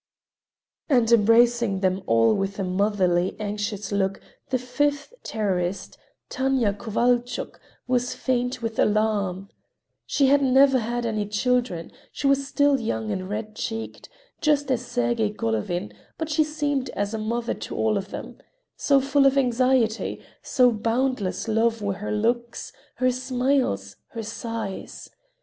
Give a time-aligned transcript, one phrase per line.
[0.89, 5.95] And embracing them all with a motherly, anxious look, the fifth terrorist,
[6.27, 9.49] Tanya Kovalchuk, was faint with alarm.
[10.07, 14.09] She had never had any children; she was still young and red cheeked,
[14.41, 18.39] just as Sergey Golovin, but she seemed as a mother to all of them:
[18.75, 20.19] so full of anxiety,
[20.57, 25.11] of boundless love were her looks, her smiles, her sighs.